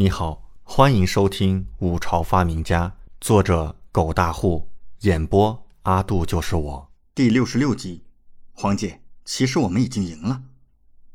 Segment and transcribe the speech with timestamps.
[0.00, 2.88] 你好，欢迎收听《五朝发明家》，
[3.20, 8.06] 作者狗大户，演播阿杜就是我，第六十六集。
[8.52, 10.42] 黄姐，其实我们已经赢了。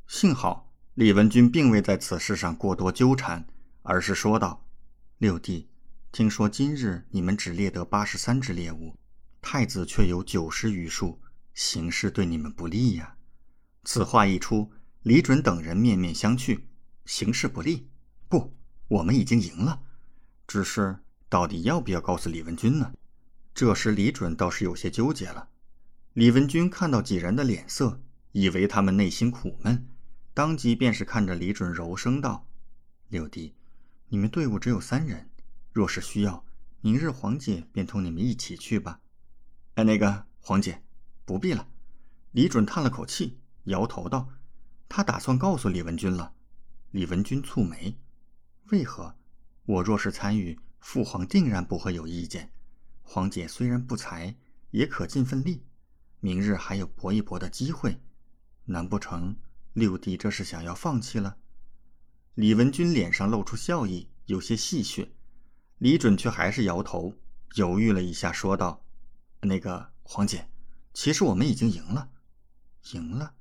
[0.06, 3.48] 幸好李文君并未在此事上过多纠缠，
[3.82, 4.68] 而是说道
[5.18, 5.68] ：“六弟，
[6.12, 8.96] 听说今日你们只猎得八十三只猎物，
[9.42, 11.20] 太子却有九十余数，
[11.56, 13.16] 形势对你们不利呀。”
[13.84, 14.72] 此话一出，
[15.02, 16.60] 李准等人面面相觑，
[17.06, 17.90] 形势不利？
[18.30, 18.54] 不。
[18.88, 19.82] 我们已经赢了，
[20.48, 22.94] 只是到底要不要告诉李文君呢？
[23.54, 25.50] 这时李准倒是有些纠结了。
[26.14, 29.88] 李文君看到几人的脸色，以为他们内心苦闷，
[30.34, 32.48] 当即便是看着李准柔声道
[33.10, 33.56] ：“六弟，
[34.10, 35.30] 你们队伍只有三人，
[35.72, 36.46] 若是需要，
[36.82, 39.00] 明日黄姐便同你们一起去吧。”
[39.76, 40.84] 哎，那个黄姐，
[41.26, 41.68] 不必了。
[42.32, 44.30] 李准叹了口气，摇头道
[44.88, 46.34] ：“他打算告诉李文君了。”
[46.92, 47.98] 李文君蹙眉。
[48.72, 49.16] 为何？
[49.66, 52.52] 我若是参与，父皇定然不会有意见。
[53.04, 54.36] 皇姐虽然不才，
[54.72, 55.64] 也可尽份力。
[56.20, 58.02] 明日还有搏一搏的机会，
[58.66, 59.36] 难不成
[59.74, 61.38] 六弟这是想要放弃了？
[62.34, 65.10] 李文君脸上露出笑意，有些戏谑。
[65.78, 67.14] 李准却还是摇头，
[67.56, 68.84] 犹豫了一下，说道
[69.42, 70.50] ：“那个皇姐，
[70.94, 72.10] 其实我们已经赢了。”
[72.94, 73.36] 赢了。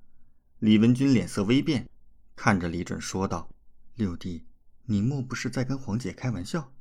[0.59, 1.89] 李文君脸色微变，
[2.37, 3.49] 看着李准说道
[3.97, 4.45] ：“六弟。”
[4.87, 6.73] 你莫不是在跟黄姐开玩笑？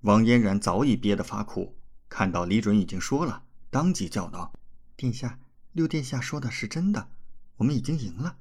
[0.00, 1.76] 王嫣然早已憋得发苦，
[2.08, 4.52] 看到李准已经说了，当即叫道
[4.96, 5.38] ：“殿下，
[5.72, 7.08] 六殿下说的是真的，
[7.56, 8.38] 我们已经赢了。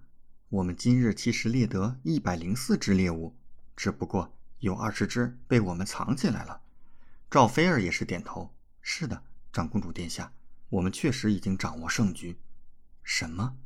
[0.49, 3.35] 我们今日其实猎得一百零四只猎物，
[3.75, 6.61] 只不过有二十只被我们藏起来了。”
[7.29, 10.31] 赵菲儿也是点头：“是的，长公主殿下，
[10.69, 12.37] 我们确实已经掌握胜局。”
[13.03, 13.57] 什么？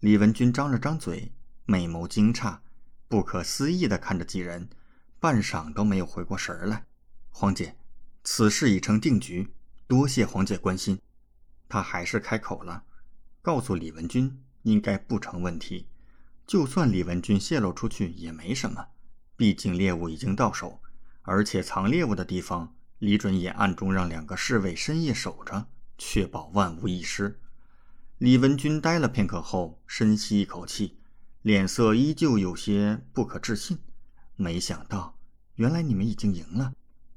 [0.00, 1.32] 李文君张了张嘴，
[1.64, 2.58] 美眸惊诧。
[3.08, 4.68] 不可思议地看着几人，
[5.18, 6.84] 半晌都没有回过神来。
[7.30, 7.74] 黄姐，
[8.22, 9.48] 此事已成定局，
[9.86, 11.00] 多谢黄姐关心。
[11.70, 12.84] 他还是开口了，
[13.40, 15.86] 告诉李文君应该不成问题。
[16.46, 18.88] 就算李文君泄露出去也没什么，
[19.36, 20.80] 毕竟猎物已经到手，
[21.22, 25.66] 而且藏猎物的地方，李准也暗中让两个侍卫深夜守着，
[25.96, 27.40] 确保万无一失。
[28.18, 30.97] 李文君呆了片刻后，深吸一口气。
[31.42, 33.78] 脸色依旧有些不可置信，
[34.34, 35.16] 没想到，
[35.54, 36.72] 原来你们已经赢了。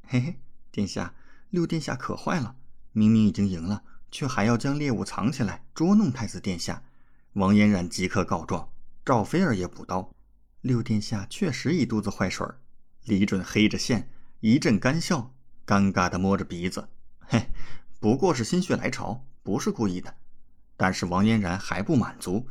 [0.07, 0.39] 嘿嘿，
[0.71, 1.15] 殿下，
[1.49, 2.55] 六殿下可坏了，
[2.91, 6.83] 明明已经赢了，却还要将猎物藏起来捉弄太子殿下。
[7.33, 8.69] 王嫣然即刻告状，
[9.03, 10.13] 赵飞儿也补刀。
[10.61, 12.59] 六殿下确实一肚子坏水儿。
[13.05, 15.33] 李准黑着线，一阵干笑，
[15.65, 16.87] 尴尬的摸着鼻子，
[17.21, 17.47] 嘿，
[17.99, 20.15] 不过是心血来潮，不是故意的。
[20.77, 22.47] 但是王嫣然还不满足。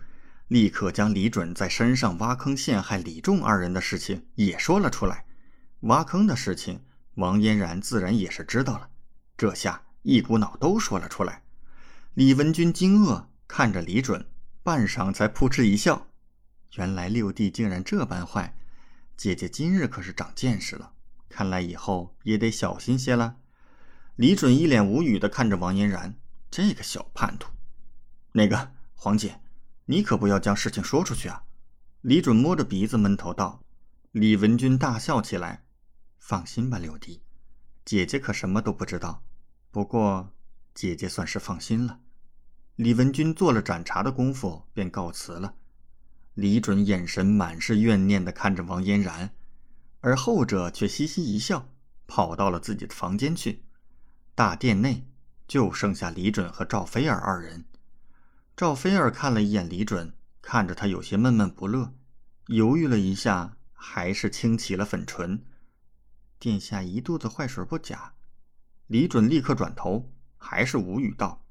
[0.50, 5.25] 立刻将李准在山上挖坑陷害李仲二人的事情也说了出来。
[5.83, 6.83] 挖坑的事情，
[7.15, 8.91] 王嫣然自然也是知道了。
[9.37, 11.44] 这下一股脑都说了出来。
[12.15, 14.27] 李文君惊愕看着李准，
[14.65, 16.09] 半晌才扑哧一笑
[16.75, 18.59] ：“原来六弟竟然这般坏，
[19.16, 20.94] 姐姐今日可是长见识了。
[21.28, 23.37] 看来以后也得小心些了。”
[24.16, 26.16] 李准一脸无语的看着王嫣然，
[26.50, 27.53] 这个小叛徒。
[28.33, 29.41] 那个黄姐。
[29.91, 31.43] 你可不要将事情说出去啊！
[32.03, 33.65] 李准摸着鼻子闷头道。
[34.12, 35.65] 李文君大笑起来
[36.17, 37.23] ：“放心吧，柳弟，
[37.84, 39.25] 姐姐可什么都不知道。
[39.73, 40.33] 不过，
[40.75, 41.99] 姐姐算是放心了。”
[42.78, 45.56] 李文君做了盏茶的功夫，便告辞了。
[46.34, 49.34] 李准眼神满是怨念的看着王嫣然，
[50.03, 51.69] 而后者却嘻嘻一笑，
[52.07, 53.65] 跑到了自己的房间去。
[54.37, 55.09] 大殿内
[55.49, 57.65] 就剩下李准和赵菲儿二人。
[58.60, 60.12] 赵菲儿看了一眼李准，
[60.43, 61.94] 看着他有些闷闷不乐，
[62.48, 65.43] 犹豫了一下，还是轻启了粉唇。
[66.38, 68.12] 殿下一肚子坏水不假。
[68.87, 71.43] 李准立刻转头，还是无语道：“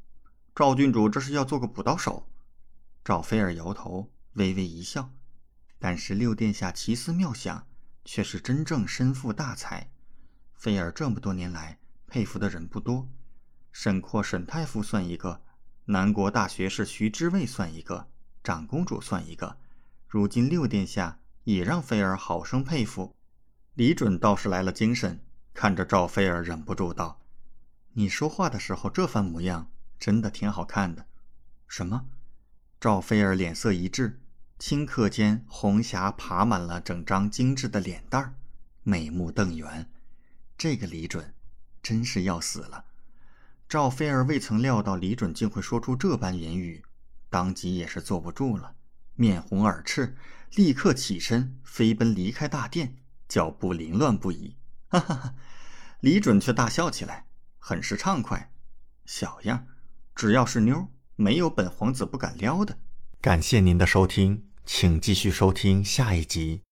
[0.54, 2.30] 赵郡主这是要做个补刀手？”
[3.04, 5.12] 赵菲儿摇头，微微一笑。
[5.80, 7.66] 但是六殿下奇思妙想，
[8.06, 9.90] 却是真正身负大才。
[10.54, 13.10] 菲儿这么多年来佩服的人不多，
[13.72, 15.42] 沈括、沈太傅算一个。
[15.92, 18.10] 南国大学士徐知卫算一个，
[18.44, 19.58] 长公主算一个，
[20.08, 23.16] 如今六殿下也让菲儿好生佩服。
[23.74, 25.20] 李准倒是来了精神，
[25.52, 27.20] 看着赵菲儿，忍不住道
[27.94, 31.08] ：“你说话的时候这番模样，真的挺好看的。”
[31.68, 32.06] 什么？
[32.80, 34.22] 赵菲儿脸色一滞，
[34.60, 38.36] 顷刻间红霞爬满了整张精致的脸蛋儿，
[38.84, 39.90] 美目瞪圆。
[40.56, 41.34] 这个李准，
[41.82, 42.86] 真是要死了。
[43.70, 46.84] 赵菲儿未曾料到李准竟会说出这般言语，
[47.30, 48.74] 当即也是坐不住了，
[49.14, 50.18] 面红耳赤，
[50.56, 52.96] 立刻起身飞奔离开大殿，
[53.28, 54.58] 脚步凌乱不已。
[54.90, 55.36] 哈哈哈！
[56.00, 57.28] 李准却大笑起来，
[57.60, 58.52] 很是畅快。
[59.06, 59.68] 小样，
[60.16, 62.80] 只要是妞，没有本皇子不敢撩的。
[63.22, 66.64] 感谢您的收听，请继续收听下一集。